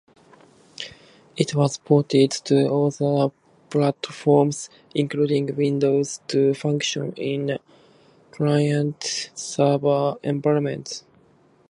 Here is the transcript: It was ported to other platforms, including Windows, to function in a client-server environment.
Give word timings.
It 1.37 1.53
was 1.53 1.77
ported 1.77 2.31
to 2.45 2.73
other 2.73 3.31
platforms, 3.69 4.67
including 4.95 5.55
Windows, 5.55 6.21
to 6.29 6.55
function 6.55 7.11
in 7.13 7.51
a 7.51 7.59
client-server 8.31 10.15
environment. 10.23 11.03